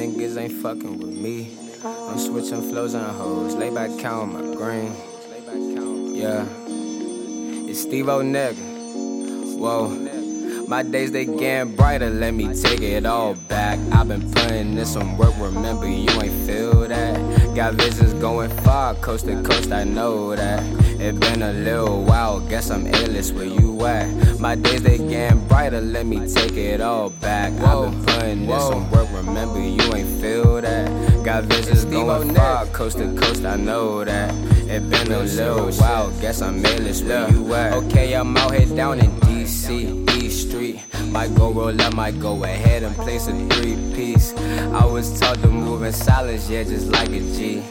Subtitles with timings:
[0.00, 1.54] Niggas ain't fucking with me.
[1.84, 3.54] I'm switching flows on hoes.
[3.54, 4.94] Lay back count my green.
[6.16, 6.46] Yeah.
[7.68, 9.58] It's Steve O nigga.
[9.58, 10.19] Whoa.
[10.70, 13.76] My days they getting brighter, let me take it all back.
[13.90, 17.56] I've been putting in some work, remember you ain't feel that.
[17.56, 20.62] Got visions going far, coast to coast, I know that.
[21.00, 24.38] It been a little while, guess I'm A-list where you at.
[24.38, 27.52] My days they getting brighter, let me take it all back.
[27.54, 31.09] I've been putting in some work, remember you ain't feel that.
[31.30, 34.34] Got visions going far, coast to coast, I know that.
[34.68, 37.72] It been a little while, guess I'm A-list where you at.
[37.84, 40.06] Okay, I'm out here down in DC.
[40.06, 40.89] B Street.
[41.10, 44.32] Might go roll up, might go ahead and place a three piece.
[44.72, 47.62] I was taught to move in silence, yeah, just like a G.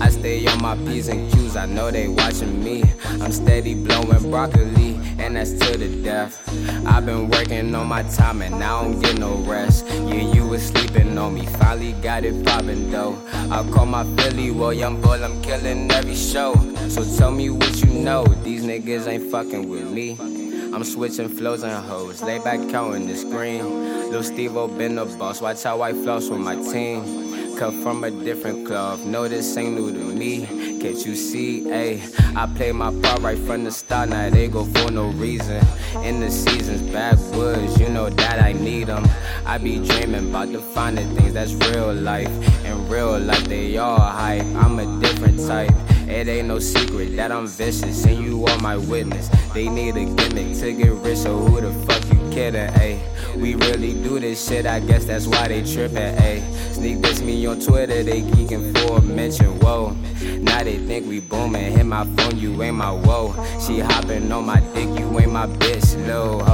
[0.00, 2.84] I stay on my P's and Q's, I know they watching me.
[3.20, 6.42] I'm steady blowing broccoli, and that's to the death.
[6.86, 9.86] I've been working on my time and I don't get no rest.
[9.88, 13.16] Yeah, you was sleeping on me, finally got it poppin' though.
[13.50, 16.54] I call my Philly, well, young boy, I'm killing every show.
[16.88, 20.41] So tell me what you know, these niggas ain't fucking with me.
[20.72, 24.10] I'm switching flows and hoes, lay back counting the screen.
[24.10, 27.56] Lil Steve been the boss, watch how I floss with my team.
[27.58, 30.46] Cut from a different cloth, no, this ain't new to me.
[30.80, 32.00] Can't you see, ayy?
[32.34, 35.62] I play my part right from the start, now they go for no reason.
[36.02, 39.06] In the seasons, backwoods, you know that I need them.
[39.44, 42.30] I be dreaming about the finer things that's real life.
[42.64, 44.42] In real life, they all hype.
[44.56, 45.70] I'm a different type.
[46.12, 49.30] It ain't no secret that I'm vicious and you are my witness.
[49.54, 53.00] They need a gimmick to get rich, so who the fuck you kidding, ayy?
[53.34, 56.74] We really do this shit, I guess that's why they trippin', ayy.
[56.74, 59.96] Sneak this me on Twitter, they geekin' for a mention, whoa.
[60.42, 63.34] Now they think we booming, hit my phone, you ain't my whoa.
[63.58, 66.51] She hopping on my dick, you ain't my bitch, hoe.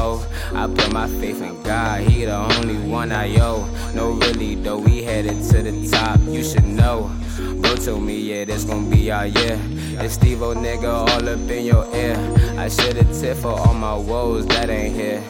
[0.58, 3.64] I put my faith in God, he the only one I owe.
[3.94, 7.12] No, really though, we headed to the top, you should know.
[7.60, 9.56] Bro told me, yeah, this gon' be our year.
[10.02, 12.16] It's Steve O nigga all up in your ear.
[12.58, 15.22] I should've tipped for all my woes that ain't here.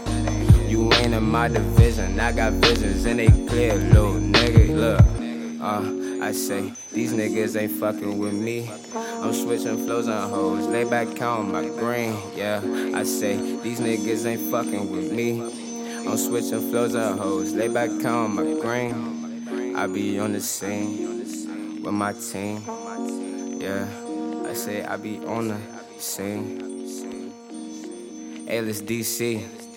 [0.67, 4.75] You ain't in my division, I got visions and they clear, little nigga.
[4.75, 8.71] Look, uh, I say, these niggas ain't fucking with me.
[9.21, 12.61] I'm switching flows on hoes, lay back count my green, yeah.
[12.95, 15.41] I say, these niggas ain't fucking with me.
[16.09, 19.75] I'm switching flows on hoes, lay back count my green.
[19.77, 22.63] I be on the scene with my team.
[23.61, 23.87] Yeah,
[24.49, 25.59] I say I be on the
[25.99, 26.69] scene.
[28.49, 29.68] Alias DC.